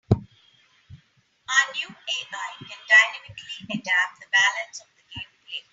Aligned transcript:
Our 0.11 0.17
new 1.77 1.87
AI 1.87 2.49
can 2.57 2.81
dynamically 2.89 3.67
adapt 3.69 4.19
the 4.19 4.25
balance 4.31 4.79
of 4.81 4.87
the 4.97 5.03
gameplay. 5.13 5.69